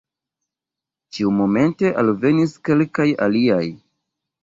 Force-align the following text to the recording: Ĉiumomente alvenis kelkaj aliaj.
Ĉiumomente 1.17 1.93
alvenis 2.05 2.59
kelkaj 2.71 3.11
aliaj. 3.31 3.65